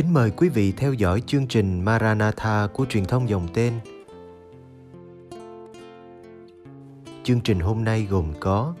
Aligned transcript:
kính 0.00 0.12
mời 0.12 0.30
quý 0.30 0.48
vị 0.48 0.72
theo 0.72 0.92
dõi 0.92 1.22
chương 1.26 1.46
trình 1.46 1.84
Maranatha 1.84 2.66
của 2.72 2.86
truyền 2.86 3.04
thông 3.04 3.28
dòng 3.28 3.48
tên. 3.54 3.72
Chương 7.24 7.40
trình 7.40 7.60
hôm 7.60 7.84
nay 7.84 8.06
gồm 8.10 8.32
có 8.40 8.74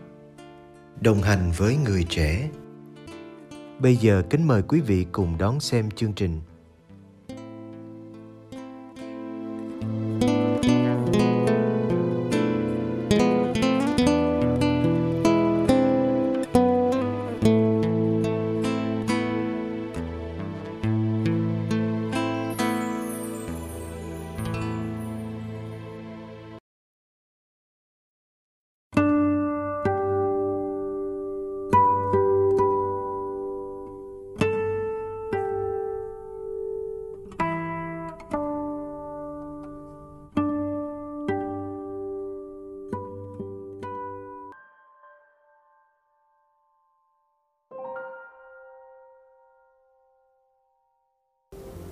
Đồng 1.00 1.22
hành 1.22 1.50
với 1.56 1.76
người 1.76 2.04
trẻ. 2.08 2.50
Bây 3.78 3.96
giờ 3.96 4.22
kính 4.30 4.46
mời 4.46 4.62
quý 4.62 4.80
vị 4.80 5.06
cùng 5.12 5.38
đón 5.38 5.60
xem 5.60 5.90
chương 5.90 6.12
trình. 6.12 6.40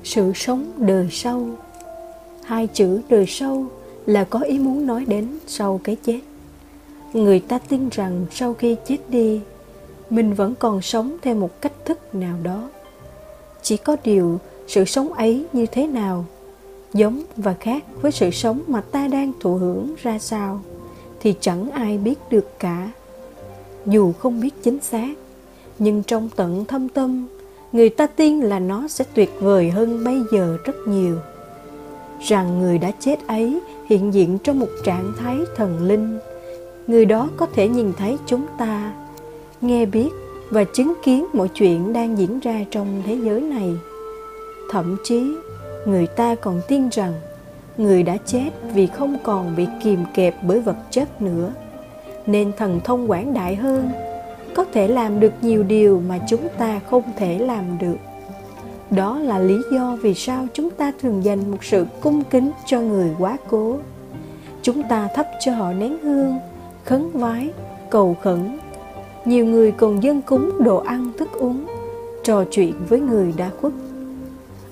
Sự 0.08 0.32
sống 0.34 0.72
đời 0.76 1.08
sau. 1.10 1.48
Hai 2.44 2.66
chữ 2.66 3.00
đời 3.08 3.26
sau 3.28 3.66
là 4.06 4.24
có 4.24 4.40
ý 4.40 4.58
muốn 4.58 4.86
nói 4.86 5.04
đến 5.04 5.38
sau 5.46 5.80
cái 5.84 5.96
chết. 5.96 6.20
Người 7.12 7.40
ta 7.40 7.58
tin 7.58 7.88
rằng 7.88 8.26
sau 8.30 8.54
khi 8.54 8.76
chết 8.86 8.96
đi, 9.08 9.40
mình 10.10 10.34
vẫn 10.34 10.54
còn 10.58 10.82
sống 10.82 11.16
theo 11.22 11.34
một 11.34 11.60
cách 11.60 11.72
thức 11.84 12.14
nào 12.14 12.36
đó. 12.42 12.68
Chỉ 13.62 13.76
có 13.76 13.96
điều 14.04 14.38
sự 14.66 14.84
sống 14.84 15.12
ấy 15.12 15.44
như 15.52 15.66
thế 15.66 15.86
nào, 15.86 16.24
giống 16.94 17.22
và 17.36 17.54
khác 17.54 17.84
với 18.02 18.12
sự 18.12 18.30
sống 18.30 18.60
mà 18.66 18.80
ta 18.80 19.08
đang 19.08 19.32
thụ 19.40 19.54
hưởng 19.54 19.94
ra 20.02 20.18
sao, 20.18 20.60
thì 21.20 21.34
chẳng 21.40 21.70
ai 21.70 21.98
biết 21.98 22.18
được 22.30 22.58
cả. 22.58 22.90
Dù 23.86 24.12
không 24.12 24.40
biết 24.40 24.54
chính 24.62 24.80
xác, 24.80 25.14
nhưng 25.78 26.02
trong 26.02 26.28
tận 26.36 26.64
thâm 26.64 26.88
tâm 26.88 27.26
người 27.72 27.88
ta 27.88 28.06
tin 28.06 28.40
là 28.40 28.58
nó 28.58 28.88
sẽ 28.88 29.04
tuyệt 29.14 29.30
vời 29.40 29.70
hơn 29.70 30.04
bây 30.04 30.22
giờ 30.32 30.58
rất 30.64 30.76
nhiều. 30.86 31.16
Rằng 32.20 32.60
người 32.60 32.78
đã 32.78 32.90
chết 33.00 33.26
ấy 33.26 33.60
hiện 33.88 34.14
diện 34.14 34.38
trong 34.38 34.58
một 34.58 34.68
trạng 34.84 35.12
thái 35.18 35.36
thần 35.56 35.86
linh. 35.86 36.18
Người 36.86 37.04
đó 37.04 37.28
có 37.36 37.46
thể 37.54 37.68
nhìn 37.68 37.92
thấy 37.98 38.16
chúng 38.26 38.46
ta, 38.58 38.92
nghe 39.60 39.86
biết 39.86 40.08
và 40.50 40.64
chứng 40.64 40.92
kiến 41.04 41.26
mọi 41.32 41.48
chuyện 41.48 41.92
đang 41.92 42.18
diễn 42.18 42.40
ra 42.40 42.64
trong 42.70 43.02
thế 43.06 43.18
giới 43.22 43.40
này. 43.40 43.76
Thậm 44.70 44.96
chí, 45.04 45.34
người 45.86 46.06
ta 46.06 46.34
còn 46.34 46.60
tin 46.68 46.88
rằng 46.88 47.12
người 47.76 48.02
đã 48.02 48.16
chết 48.26 48.50
vì 48.74 48.86
không 48.86 49.16
còn 49.22 49.56
bị 49.56 49.66
kìm 49.82 50.04
kẹp 50.14 50.34
bởi 50.42 50.60
vật 50.60 50.76
chất 50.90 51.22
nữa, 51.22 51.52
nên 52.26 52.52
thần 52.56 52.80
thông 52.84 53.10
quảng 53.10 53.34
đại 53.34 53.56
hơn 53.56 53.90
có 54.54 54.64
thể 54.72 54.88
làm 54.88 55.20
được 55.20 55.32
nhiều 55.42 55.62
điều 55.62 56.02
mà 56.08 56.18
chúng 56.28 56.48
ta 56.58 56.80
không 56.90 57.02
thể 57.16 57.38
làm 57.38 57.78
được. 57.78 57.96
Đó 58.90 59.18
là 59.18 59.38
lý 59.38 59.56
do 59.72 59.96
vì 60.02 60.14
sao 60.14 60.46
chúng 60.52 60.70
ta 60.70 60.92
thường 61.00 61.24
dành 61.24 61.50
một 61.50 61.64
sự 61.64 61.86
cung 62.00 62.24
kính 62.24 62.50
cho 62.66 62.80
người 62.80 63.10
quá 63.18 63.36
cố. 63.50 63.76
Chúng 64.62 64.82
ta 64.82 65.08
thắp 65.14 65.26
cho 65.40 65.52
họ 65.52 65.72
nén 65.72 65.98
hương, 66.02 66.38
khấn 66.84 67.10
vái, 67.12 67.50
cầu 67.90 68.16
khẩn. 68.22 68.58
Nhiều 69.24 69.44
người 69.44 69.72
còn 69.72 70.02
dân 70.02 70.22
cúng 70.22 70.50
đồ 70.58 70.76
ăn 70.76 71.12
thức 71.18 71.28
uống, 71.32 71.66
trò 72.24 72.44
chuyện 72.50 72.72
với 72.88 73.00
người 73.00 73.34
đã 73.36 73.50
khuất. 73.60 73.72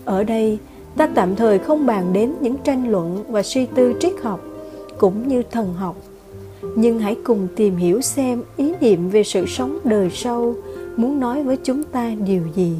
Ở 0.04 0.24
đây, 0.24 0.58
ta 0.96 1.08
tạm 1.14 1.36
thời 1.36 1.58
không 1.58 1.86
bàn 1.86 2.12
đến 2.12 2.34
những 2.40 2.56
tranh 2.64 2.88
luận 2.88 3.24
và 3.28 3.42
suy 3.42 3.66
tư 3.66 3.94
triết 4.00 4.12
học, 4.22 4.40
cũng 4.98 5.28
như 5.28 5.42
thần 5.42 5.74
học 5.74 5.96
nhưng 6.76 6.98
hãy 6.98 7.16
cùng 7.24 7.48
tìm 7.56 7.76
hiểu 7.76 8.00
xem 8.00 8.42
ý 8.56 8.72
niệm 8.80 9.10
về 9.10 9.22
sự 9.22 9.46
sống 9.46 9.78
đời 9.84 10.10
sau 10.14 10.54
muốn 10.96 11.20
nói 11.20 11.42
với 11.42 11.56
chúng 11.56 11.82
ta 11.82 12.12
điều 12.26 12.42
gì. 12.54 12.72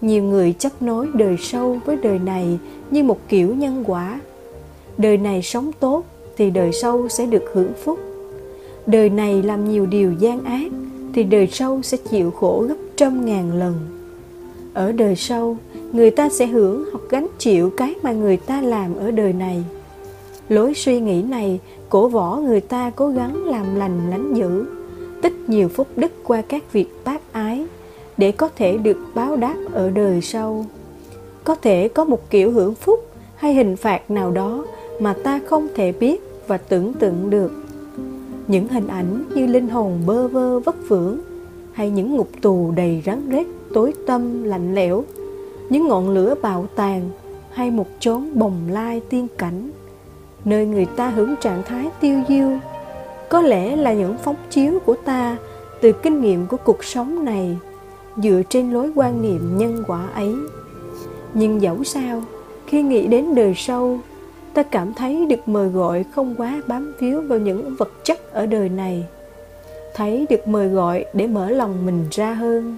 Nhiều 0.00 0.22
người 0.22 0.54
chấp 0.58 0.82
nối 0.82 1.08
đời 1.14 1.36
sau 1.40 1.80
với 1.84 1.96
đời 1.96 2.18
này 2.18 2.58
như 2.90 3.02
một 3.02 3.18
kiểu 3.28 3.54
nhân 3.54 3.84
quả. 3.86 4.20
Đời 4.98 5.16
này 5.16 5.42
sống 5.42 5.70
tốt 5.80 6.04
thì 6.36 6.50
đời 6.50 6.72
sau 6.72 7.08
sẽ 7.08 7.26
được 7.26 7.44
hưởng 7.52 7.72
phúc. 7.84 7.98
Đời 8.86 9.10
này 9.10 9.42
làm 9.42 9.70
nhiều 9.70 9.86
điều 9.86 10.12
gian 10.12 10.44
ác 10.44 10.72
thì 11.14 11.22
đời 11.24 11.46
sau 11.46 11.82
sẽ 11.82 11.96
chịu 11.96 12.30
khổ 12.30 12.64
gấp 12.68 12.76
trăm 12.96 13.24
ngàn 13.24 13.58
lần. 13.58 13.74
Ở 14.74 14.92
đời 14.92 15.16
sau, 15.16 15.56
người 15.92 16.10
ta 16.10 16.28
sẽ 16.28 16.46
hưởng 16.46 16.84
hoặc 16.92 17.02
gánh 17.10 17.26
chịu 17.38 17.70
cái 17.76 17.94
mà 18.02 18.12
người 18.12 18.36
ta 18.36 18.60
làm 18.60 18.96
ở 18.96 19.10
đời 19.10 19.32
này 19.32 19.64
lối 20.50 20.74
suy 20.74 21.00
nghĩ 21.00 21.22
này, 21.22 21.60
cổ 21.88 22.08
võ 22.08 22.36
người 22.36 22.60
ta 22.60 22.90
cố 22.96 23.08
gắng 23.08 23.44
làm 23.44 23.76
lành 23.76 24.10
lánh 24.10 24.34
dữ. 24.34 24.66
Tích 25.22 25.34
nhiều 25.46 25.68
phúc 25.68 25.86
đức 25.96 26.12
qua 26.24 26.42
các 26.42 26.72
việc 26.72 26.88
bác 27.04 27.32
ái 27.32 27.66
để 28.16 28.32
có 28.32 28.48
thể 28.56 28.78
được 28.78 28.96
báo 29.14 29.36
đáp 29.36 29.56
ở 29.72 29.90
đời 29.90 30.20
sau. 30.20 30.66
Có 31.44 31.54
thể 31.54 31.88
có 31.88 32.04
một 32.04 32.30
kiểu 32.30 32.52
hưởng 32.52 32.74
phúc 32.74 33.06
hay 33.36 33.54
hình 33.54 33.76
phạt 33.76 34.10
nào 34.10 34.30
đó 34.30 34.64
mà 35.00 35.14
ta 35.24 35.40
không 35.46 35.68
thể 35.74 35.92
biết 35.92 36.20
và 36.46 36.56
tưởng 36.56 36.92
tượng 36.94 37.30
được. 37.30 37.52
Những 38.48 38.68
hình 38.68 38.86
ảnh 38.86 39.24
như 39.34 39.46
linh 39.46 39.68
hồn 39.68 40.00
bơ 40.06 40.28
vơ 40.28 40.60
vất 40.60 40.76
vưởng 40.88 41.18
hay 41.72 41.90
những 41.90 42.16
ngục 42.16 42.28
tù 42.42 42.72
đầy 42.76 43.02
rắn 43.06 43.28
rết 43.32 43.46
tối 43.74 43.94
tâm 44.06 44.44
lạnh 44.44 44.74
lẽo, 44.74 45.04
những 45.70 45.88
ngọn 45.88 46.10
lửa 46.10 46.34
bạo 46.42 46.66
tàn 46.76 47.10
hay 47.50 47.70
một 47.70 47.86
chốn 48.00 48.30
bồng 48.34 48.56
lai 48.70 49.00
tiên 49.10 49.26
cảnh 49.38 49.70
nơi 50.44 50.66
người 50.66 50.86
ta 50.86 51.08
hưởng 51.08 51.34
trạng 51.40 51.62
thái 51.62 51.88
tiêu 52.00 52.20
diêu. 52.28 52.48
Có 53.28 53.40
lẽ 53.40 53.76
là 53.76 53.92
những 53.92 54.16
phóng 54.18 54.36
chiếu 54.50 54.78
của 54.86 54.96
ta 55.04 55.36
từ 55.80 55.92
kinh 55.92 56.20
nghiệm 56.20 56.46
của 56.46 56.56
cuộc 56.56 56.84
sống 56.84 57.24
này, 57.24 57.56
dựa 58.16 58.42
trên 58.48 58.72
lối 58.72 58.92
quan 58.94 59.22
niệm 59.22 59.58
nhân 59.58 59.84
quả 59.86 60.06
ấy. 60.14 60.34
Nhưng 61.34 61.62
dẫu 61.62 61.84
sao, 61.84 62.22
khi 62.66 62.82
nghĩ 62.82 63.06
đến 63.06 63.34
đời 63.34 63.54
sau, 63.56 63.98
ta 64.54 64.62
cảm 64.62 64.94
thấy 64.94 65.26
được 65.26 65.48
mời 65.48 65.68
gọi 65.68 66.04
không 66.14 66.34
quá 66.38 66.62
bám 66.66 66.92
víu 66.98 67.22
vào 67.22 67.38
những 67.38 67.76
vật 67.78 67.92
chất 68.04 68.32
ở 68.32 68.46
đời 68.46 68.68
này. 68.68 69.04
Thấy 69.94 70.26
được 70.30 70.48
mời 70.48 70.68
gọi 70.68 71.04
để 71.14 71.26
mở 71.26 71.50
lòng 71.50 71.86
mình 71.86 72.04
ra 72.10 72.34
hơn, 72.34 72.76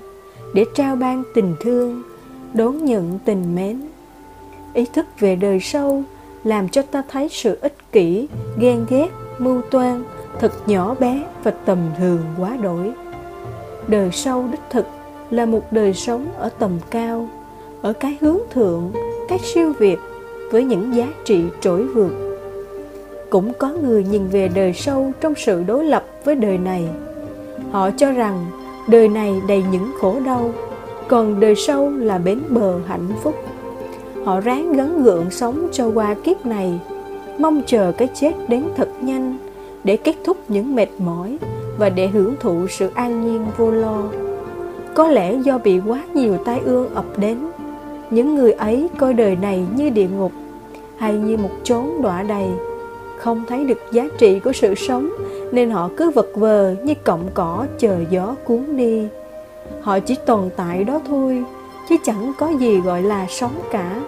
để 0.55 0.65
trao 0.75 0.97
ban 0.97 1.23
tình 1.35 1.55
thương, 1.61 2.03
đón 2.55 2.85
nhận 2.85 3.19
tình 3.25 3.55
mến. 3.55 3.81
Ý 4.75 4.85
thức 4.95 5.07
về 5.19 5.37
đời 5.37 5.61
sau 5.61 6.03
làm 6.45 6.69
cho 6.69 6.83
ta 6.83 7.03
thấy 7.09 7.29
sự 7.29 7.59
ích 7.61 7.75
kỷ, 7.93 8.29
ghen 8.59 8.87
ghét, 8.89 9.09
mưu 9.39 9.63
toan, 9.71 10.05
thật 10.41 10.53
nhỏ 10.67 10.95
bé 11.01 11.23
và 11.45 11.51
tầm 11.51 11.79
thường 11.99 12.21
quá 12.39 12.57
đổi. 12.63 12.93
Đời 13.89 14.11
sau 14.13 14.49
đích 14.53 14.61
thực 14.71 14.87
là 15.31 15.47
một 15.47 15.73
đời 15.73 15.95
sống 15.95 16.27
ở 16.39 16.49
tầm 16.59 16.71
cao, 16.91 17.29
ở 17.83 17.93
cái 17.93 18.17
hướng 18.21 18.39
thượng 18.51 18.93
cái 19.29 19.39
siêu 19.39 19.73
việt 19.79 19.99
với 20.51 20.65
những 20.65 20.95
giá 20.95 21.09
trị 21.25 21.45
trỗi 21.61 21.85
vượt. 21.85 22.13
Cũng 23.31 23.53
có 23.59 23.69
người 23.69 24.05
nhìn 24.05 24.29
về 24.29 24.49
đời 24.49 24.73
sau 24.73 25.13
trong 25.21 25.35
sự 25.37 25.65
đối 25.67 25.85
lập 25.85 26.05
với 26.25 26.35
đời 26.35 26.59
này. 26.59 26.89
Họ 27.71 27.91
cho 27.91 28.11
rằng 28.11 28.47
đời 28.89 29.09
này 29.09 29.35
đầy 29.49 29.65
những 29.73 29.93
khổ 30.01 30.17
đau, 30.27 30.53
còn 31.09 31.41
đời 31.41 31.55
sau 31.55 31.91
là 31.91 32.19
bến 32.19 32.41
bờ 32.49 32.79
hạnh 32.87 33.09
phúc 33.23 33.35
họ 34.25 34.41
ráng 34.41 34.73
gắn 34.73 35.03
gượng 35.03 35.31
sống 35.31 35.69
cho 35.73 35.87
qua 35.87 36.15
kiếp 36.15 36.47
này. 36.47 36.81
Mong 37.39 37.63
chờ 37.67 37.93
cái 37.93 38.09
chết 38.15 38.33
đến 38.49 38.65
thật 38.77 38.89
nhanh 39.01 39.37
để 39.85 39.97
kết 39.97 40.17
thúc 40.25 40.37
những 40.49 40.75
mệt 40.75 40.89
mỏi 40.99 41.39
và 41.79 41.89
để 41.89 42.07
hưởng 42.07 42.35
thụ 42.41 42.67
sự 42.69 42.91
an 42.95 43.27
nhiên 43.27 43.47
vô 43.57 43.71
lo. 43.71 44.03
Có 44.95 45.09
lẽ 45.09 45.35
do 45.35 45.59
bị 45.59 45.81
quá 45.87 46.01
nhiều 46.15 46.37
tai 46.45 46.61
ương 46.65 46.95
ập 46.95 47.05
đến, 47.17 47.39
những 48.11 48.35
người 48.35 48.53
ấy 48.53 48.89
coi 48.99 49.15
đời 49.15 49.37
này 49.37 49.67
như 49.77 49.91
địa 49.91 50.09
ngục 50.19 50.33
hay 50.97 51.15
như 51.15 51.37
một 51.37 51.51
chốn 51.65 52.03
đọa 52.03 52.23
đầy 52.23 52.47
không 53.23 53.45
thấy 53.49 53.65
được 53.65 53.79
giá 53.93 54.09
trị 54.19 54.41
của 54.41 54.53
sự 54.53 54.75
sống, 54.75 55.11
nên 55.53 55.71
họ 55.71 55.91
cứ 55.97 56.11
vật 56.11 56.29
vờ 56.35 56.75
như 56.85 56.95
cọng 56.95 57.29
cỏ 57.35 57.67
chờ 57.79 57.99
gió 58.11 58.35
cuốn 58.45 58.77
đi. 58.77 59.07
Họ 59.81 59.99
chỉ 59.99 60.17
tồn 60.27 60.51
tại 60.57 60.85
đó 60.85 61.01
thôi 61.09 61.45
chứ 61.93 61.99
chẳng 62.05 62.33
có 62.39 62.51
gì 62.51 62.81
gọi 62.81 63.03
là 63.03 63.27
sống 63.29 63.53
cả. 63.71 64.01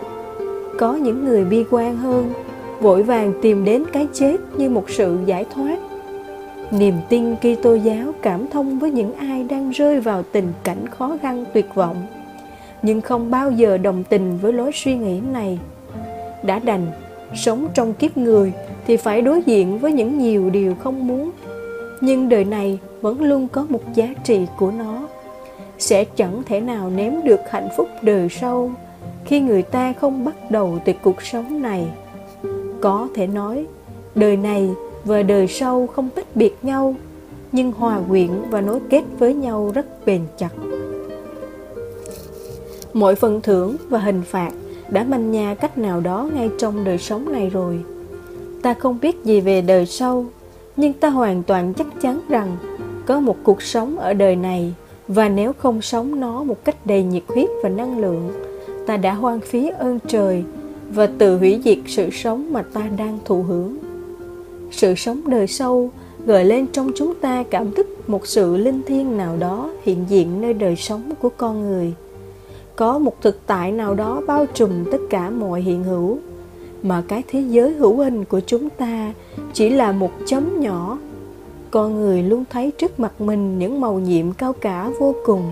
Có 0.79 0.95
những 0.95 1.25
người 1.25 1.45
bi 1.45 1.65
quan 1.71 1.97
hơn, 1.97 2.33
vội 2.81 3.03
vàng 3.03 3.33
tìm 3.43 3.65
đến 3.65 3.85
cái 3.93 4.09
chết 4.13 4.37
như 4.57 4.71
một 4.71 4.91
sự 4.91 5.19
giải 5.27 5.45
thoát. 5.55 5.79
Niềm 6.71 6.95
tin 7.09 7.37
Kitô 7.37 7.75
giáo 7.75 8.13
cảm 8.23 8.47
thông 8.47 8.79
với 8.79 8.91
những 8.91 9.15
ai 9.15 9.45
đang 9.45 9.71
rơi 9.71 10.01
vào 10.01 10.23
tình 10.33 10.53
cảnh 10.63 10.89
khó 10.89 11.17
khăn 11.23 11.45
tuyệt 11.55 11.75
vọng. 11.75 11.97
Nhưng 12.83 13.01
không 13.01 13.31
bao 13.31 13.51
giờ 13.51 13.79
đồng 13.79 14.05
tình 14.05 14.39
với 14.39 14.53
lối 14.53 14.71
suy 14.75 14.97
nghĩ 14.97 15.21
này. 15.33 15.59
Đã 16.43 16.59
đành, 16.59 16.87
sống 17.35 17.69
trong 17.75 17.95
kiếp 17.95 18.17
người 18.17 18.53
thì 18.87 18.97
phải 18.97 19.23
đối 19.23 19.43
diện 19.43 19.79
với 19.79 19.93
những 19.93 20.19
nhiều 20.19 20.51
điều 20.51 20.75
không 20.75 21.07
muốn. 21.07 21.31
Nhưng 22.01 22.29
đời 22.29 22.45
này 22.45 22.79
vẫn 23.01 23.23
luôn 23.23 23.49
có 23.49 23.67
một 23.69 23.95
giá 23.95 24.09
trị 24.25 24.47
của 24.59 24.71
nó 24.71 24.94
sẽ 25.85 26.05
chẳng 26.05 26.43
thể 26.47 26.61
nào 26.61 26.91
nếm 26.91 27.13
được 27.25 27.41
hạnh 27.51 27.69
phúc 27.77 27.89
đời 28.03 28.29
sau 28.29 28.71
khi 29.25 29.41
người 29.41 29.63
ta 29.63 29.93
không 29.93 30.25
bắt 30.25 30.51
đầu 30.51 30.79
từ 30.85 30.93
cuộc 31.03 31.23
sống 31.23 31.63
này. 31.63 31.87
Có 32.81 33.09
thể 33.15 33.27
nói, 33.27 33.67
đời 34.15 34.37
này 34.37 34.71
và 35.05 35.23
đời 35.23 35.49
sau 35.49 35.87
không 35.87 36.09
tách 36.15 36.37
biệt 36.37 36.57
nhau, 36.63 36.95
nhưng 37.53 37.73
hòa 37.73 38.01
quyện 38.09 38.31
và 38.51 38.61
nối 38.61 38.81
kết 38.91 39.03
với 39.19 39.35
nhau 39.35 39.71
rất 39.75 40.07
bền 40.07 40.21
chặt. 40.39 40.51
Mọi 42.93 43.15
phần 43.15 43.41
thưởng 43.41 43.77
và 43.89 43.99
hình 43.99 44.23
phạt 44.23 44.51
đã 44.89 45.05
manh 45.05 45.31
nha 45.31 45.55
cách 45.55 45.79
nào 45.79 46.01
đó 46.01 46.29
ngay 46.35 46.51
trong 46.59 46.85
đời 46.85 46.99
sống 46.99 47.33
này 47.33 47.51
rồi. 47.51 47.81
Ta 48.63 48.75
không 48.75 48.99
biết 49.03 49.25
gì 49.25 49.41
về 49.41 49.61
đời 49.61 49.87
sau, 49.87 50.25
nhưng 50.77 50.93
ta 50.93 51.09
hoàn 51.09 51.43
toàn 51.43 51.75
chắc 51.75 51.87
chắn 52.01 52.21
rằng 52.29 52.57
có 53.07 53.21
một 53.21 53.37
cuộc 53.43 53.63
sống 53.63 53.99
ở 53.99 54.15
đời 54.15 54.37
này 54.37 54.75
và 55.09 55.29
nếu 55.29 55.53
không 55.53 55.83
sống 55.83 56.21
nó 56.21 56.45
một 56.45 56.65
cách 56.65 56.87
đầy 56.87 57.03
nhiệt 57.03 57.23
huyết 57.27 57.49
và 57.63 57.69
năng 57.69 57.99
lượng, 57.99 58.33
ta 58.87 58.97
đã 58.97 59.15
hoang 59.15 59.41
phí 59.41 59.69
ơn 59.69 59.99
trời 60.07 60.45
và 60.91 61.07
tự 61.19 61.39
hủy 61.39 61.61
diệt 61.65 61.79
sự 61.87 62.11
sống 62.11 62.53
mà 62.53 62.63
ta 62.63 62.83
đang 62.97 63.19
thụ 63.25 63.43
hưởng. 63.43 63.79
Sự 64.71 64.95
sống 64.95 65.21
đời 65.27 65.47
sâu 65.47 65.91
gợi 66.27 66.45
lên 66.45 66.67
trong 66.67 66.91
chúng 66.97 67.15
ta 67.15 67.45
cảm 67.51 67.71
thức 67.71 67.87
một 68.07 68.27
sự 68.27 68.57
linh 68.57 68.83
thiêng 68.87 69.17
nào 69.17 69.37
đó 69.37 69.71
hiện 69.83 70.05
diện 70.09 70.41
nơi 70.41 70.55
đời 70.55 70.77
sống 70.77 71.13
của 71.21 71.29
con 71.37 71.63
người. 71.63 71.95
Có 72.77 72.99
một 72.99 73.21
thực 73.23 73.47
tại 73.47 73.73
nào 73.73 73.95
đó 73.95 74.23
bao 74.27 74.47
trùm 74.55 74.71
tất 74.93 74.99
cả 75.11 75.31
mọi 75.31 75.61
hiện 75.61 75.85
hữu, 75.85 76.19
mà 76.83 77.03
cái 77.09 77.23
thế 77.29 77.41
giới 77.41 77.73
hữu 77.73 77.97
hình 77.97 78.25
của 78.25 78.41
chúng 78.47 78.71
ta 78.71 79.13
chỉ 79.53 79.71
là 79.71 79.93
một 79.93 80.11
chấm 80.27 80.61
nhỏ 80.61 80.99
con 81.75 82.01
người 82.01 82.23
luôn 82.23 82.45
thấy 82.51 82.71
trước 82.71 83.01
mặt 83.01 83.21
mình 83.21 83.59
những 83.59 83.81
màu 83.81 83.99
nhiệm 83.99 84.33
cao 84.33 84.53
cả 84.53 84.91
vô 84.99 85.15
cùng. 85.25 85.43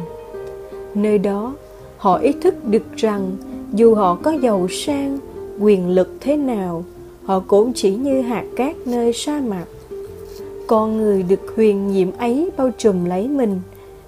Nơi 0.94 1.18
đó, 1.18 1.54
họ 1.96 2.18
ý 2.18 2.32
thức 2.32 2.64
được 2.64 2.96
rằng 2.96 3.30
dù 3.72 3.94
họ 3.94 4.18
có 4.22 4.30
giàu 4.30 4.68
sang, 4.68 5.18
quyền 5.60 5.88
lực 5.88 6.16
thế 6.20 6.36
nào, 6.36 6.84
họ 7.24 7.42
cũng 7.46 7.72
chỉ 7.72 7.94
như 7.94 8.20
hạt 8.20 8.44
cát 8.56 8.76
nơi 8.86 9.12
sa 9.12 9.40
mạc. 9.46 9.64
Con 10.66 10.96
người 10.96 11.22
được 11.22 11.52
huyền 11.56 11.88
nhiệm 11.88 12.08
ấy 12.18 12.50
bao 12.56 12.70
trùm 12.78 13.04
lấy 13.04 13.28
mình, 13.28 13.60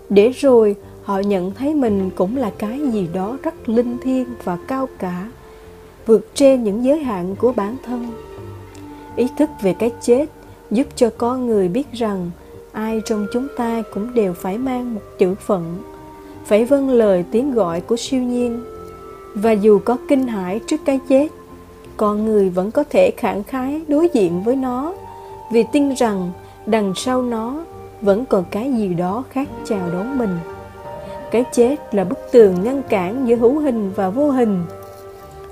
để 0.09 0.29
rồi 0.29 0.77
họ 1.03 1.19
nhận 1.19 1.51
thấy 1.51 1.75
mình 1.75 2.11
cũng 2.15 2.37
là 2.37 2.51
cái 2.59 2.81
gì 2.93 3.09
đó 3.15 3.37
rất 3.43 3.69
linh 3.69 3.97
thiêng 4.03 4.27
và 4.45 4.59
cao 4.69 4.89
cả, 4.99 5.31
vượt 6.07 6.29
trên 6.35 6.65
những 6.65 6.85
giới 6.85 6.99
hạn 6.99 7.37
của 7.37 7.53
bản 7.53 7.77
thân. 7.87 8.07
Ý 9.17 9.27
thức 9.39 9.51
về 9.63 9.75
cái 9.79 9.91
chết 10.01 10.27
giúp 10.75 10.87
cho 10.97 11.11
con 11.19 11.47
người 11.47 11.69
biết 11.69 11.93
rằng 11.93 12.31
ai 12.73 13.03
trong 13.05 13.27
chúng 13.33 13.47
ta 13.57 13.83
cũng 13.95 14.15
đều 14.15 14.33
phải 14.33 14.59
mang 14.59 14.95
một 14.95 15.01
chữ 15.19 15.35
phận, 15.35 15.79
phải 16.47 16.65
vâng 16.65 16.91
lời 16.91 17.25
tiếng 17.31 17.55
gọi 17.55 17.81
của 17.81 17.97
siêu 17.97 18.23
nhiên. 18.23 18.65
Và 19.35 19.53
dù 19.53 19.79
có 19.85 19.97
kinh 20.09 20.27
hãi 20.29 20.61
trước 20.67 20.81
cái 20.85 21.01
chết, 21.09 21.29
con 21.97 22.25
người 22.25 22.51
vẫn 22.51 22.71
có 22.71 22.85
thể 22.91 23.11
khẳng 23.17 23.45
khái 23.45 23.83
đối 23.89 24.09
diện 24.13 24.43
với 24.43 24.57
nó, 24.57 24.95
vì 25.53 25.65
tin 25.73 25.95
rằng 25.95 26.31
đằng 26.67 26.93
sau 26.97 27.23
nó 27.23 27.65
vẫn 28.01 28.25
còn 28.27 28.45
cái 28.51 28.73
gì 28.73 28.89
đó 28.95 29.25
khác 29.31 29.49
chào 29.65 29.91
đón 29.93 30.19
mình. 30.19 30.39
Cái 31.31 31.45
chết 31.53 31.95
là 31.95 32.05
bức 32.05 32.19
tường 32.33 32.55
ngăn 32.65 32.83
cản 32.89 33.29
giữa 33.29 33.37
hữu 33.37 33.59
hình 33.59 33.91
và 33.97 34.11
vô 34.11 34.31
hình. 34.31 34.63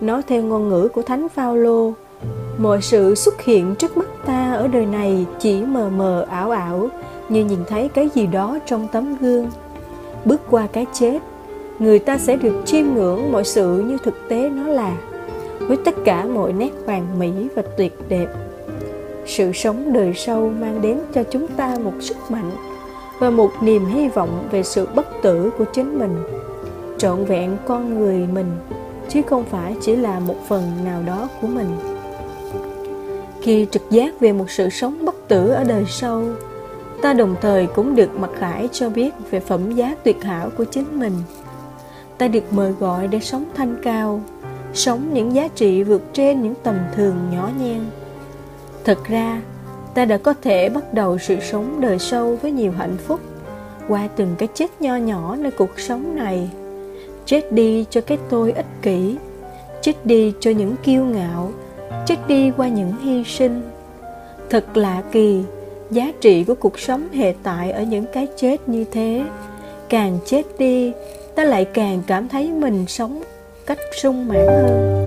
Nói 0.01 0.23
theo 0.27 0.43
ngôn 0.43 0.69
ngữ 0.69 0.89
của 0.89 1.03
thánh 1.03 1.29
phaolô 1.29 1.93
mọi 2.63 2.83
sự 2.83 3.15
xuất 3.15 3.43
hiện 3.43 3.75
trước 3.75 3.97
mắt 3.97 4.09
ta 4.27 4.53
ở 4.53 4.69
đời 4.69 4.87
này 4.87 5.27
chỉ 5.39 5.63
mờ 5.63 5.91
mờ 5.97 6.27
ảo 6.31 6.51
ảo, 6.51 6.89
như 7.29 7.45
nhìn 7.45 7.59
thấy 7.69 7.89
cái 7.89 8.09
gì 8.15 8.27
đó 8.27 8.59
trong 8.67 8.89
tấm 8.93 9.17
gương. 9.21 9.51
Bước 10.25 10.41
qua 10.51 10.67
cái 10.73 10.87
chết, 10.93 11.19
người 11.79 11.99
ta 11.99 12.19
sẽ 12.19 12.37
được 12.37 12.63
chiêm 12.65 12.85
ngưỡng 12.95 13.33
mọi 13.33 13.45
sự 13.45 13.81
như 13.87 13.99
thực 14.05 14.29
tế 14.29 14.51
nó 14.51 14.67
là, 14.67 14.97
với 15.59 15.77
tất 15.85 15.95
cả 16.05 16.25
mọi 16.25 16.53
nét 16.53 16.71
hoàn 16.87 17.19
mỹ 17.19 17.33
và 17.57 17.63
tuyệt 17.77 17.99
đẹp. 18.09 18.27
Sự 19.27 19.53
sống 19.53 19.93
đời 19.93 20.13
sau 20.17 20.53
mang 20.61 20.83
đến 20.83 20.99
cho 21.15 21.23
chúng 21.31 21.47
ta 21.47 21.77
một 21.85 21.95
sức 22.01 22.17
mạnh 22.29 22.51
và 23.19 23.31
một 23.31 23.51
niềm 23.61 23.87
hy 23.87 24.09
vọng 24.09 24.49
về 24.51 24.63
sự 24.63 24.89
bất 24.95 25.07
tử 25.23 25.51
của 25.59 25.65
chính 25.65 25.99
mình. 25.99 26.17
Trọn 26.99 27.25
vẹn 27.25 27.57
con 27.67 27.99
người 27.99 28.27
mình, 28.33 28.51
chứ 29.09 29.21
không 29.27 29.45
phải 29.45 29.77
chỉ 29.81 29.97
là 29.97 30.21
một 30.21 30.37
phần 30.49 30.63
nào 30.85 31.03
đó 31.07 31.29
của 31.41 31.49
mình 31.49 31.69
khi 33.43 33.67
trực 33.71 33.91
giác 33.91 34.21
về 34.21 34.33
một 34.33 34.51
sự 34.51 34.69
sống 34.71 35.05
bất 35.05 35.29
tử 35.29 35.49
ở 35.49 35.65
đời 35.65 35.85
sau, 35.89 36.25
ta 37.03 37.13
đồng 37.13 37.37
thời 37.41 37.67
cũng 37.67 37.97
được 37.97 38.15
mặc 38.15 38.31
khải 38.39 38.69
cho 38.73 38.91
biết 38.91 39.11
về 39.31 39.41
phẩm 39.41 39.73
giá 39.73 39.95
tuyệt 40.05 40.23
hảo 40.25 40.51
của 40.57 40.65
chính 40.65 41.01
mình. 41.01 41.13
Ta 42.19 42.29
được 42.29 42.53
mời 42.53 42.73
gọi 42.73 43.09
để 43.09 43.21
sống 43.21 43.45
thanh 43.55 43.77
cao, 43.83 44.21
sống 44.75 45.15
những 45.15 45.35
giá 45.35 45.49
trị 45.49 45.83
vượt 45.83 46.03
trên 46.13 46.43
những 46.43 46.55
tầm 46.63 46.79
thường 46.97 47.17
nhỏ 47.33 47.51
nhen. 47.61 47.81
Thật 48.85 48.99
ra, 49.09 49.43
ta 49.95 50.05
đã 50.05 50.17
có 50.17 50.35
thể 50.43 50.69
bắt 50.69 50.95
đầu 50.95 51.19
sự 51.19 51.37
sống 51.41 51.81
đời 51.81 51.99
sau 51.99 52.39
với 52.43 52.53
nhiều 52.53 52.73
hạnh 52.73 52.97
phúc 53.07 53.21
qua 53.89 54.09
từng 54.17 54.35
cái 54.39 54.49
chết 54.55 54.81
nho 54.81 54.97
nhỏ 54.97 55.37
nơi 55.37 55.51
cuộc 55.51 55.81
sống 55.81 56.17
này. 56.17 56.51
Chết 57.27 57.53
đi 57.53 57.85
cho 57.91 58.01
cái 58.01 58.19
tôi 58.31 58.53
ích 58.53 58.67
kỷ, 58.83 59.17
chết 59.83 60.07
đi 60.07 60.33
cho 60.41 60.51
những 60.51 60.77
kiêu 60.83 61.05
ngạo 61.05 61.53
chết 62.07 62.17
đi 62.29 62.51
qua 62.57 62.69
những 62.69 62.93
hy 63.05 63.25
sinh. 63.25 63.63
Thật 64.51 64.77
lạ 64.77 65.03
kỳ, 65.13 65.43
giá 65.91 66.13
trị 66.21 66.45
của 66.45 66.55
cuộc 66.55 66.79
sống 66.79 67.09
hệ 67.13 67.35
tại 67.43 67.71
ở 67.71 67.83
những 67.83 68.05
cái 68.13 68.27
chết 68.37 68.69
như 68.69 68.85
thế. 68.93 69.25
Càng 69.89 70.19
chết 70.25 70.43
đi, 70.59 70.93
ta 71.35 71.45
lại 71.45 71.65
càng 71.65 72.03
cảm 72.07 72.29
thấy 72.29 72.53
mình 72.53 72.85
sống 72.89 73.23
cách 73.67 73.79
sung 74.03 74.29
mãn 74.29 74.47
hơn. 74.47 75.07